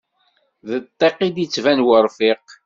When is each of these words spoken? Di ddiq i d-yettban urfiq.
Di 0.67 0.77
ddiq 0.83 1.17
i 1.27 1.29
d-yettban 1.35 1.83
urfiq. 1.97 2.45